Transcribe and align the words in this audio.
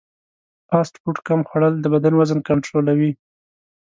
فاسټ 0.67 0.93
فوډ 1.01 1.17
کم 1.27 1.41
خوړل 1.49 1.73
د 1.79 1.85
بدن 1.93 2.13
وزن 2.19 2.39
کنټرولوي. 2.49 3.11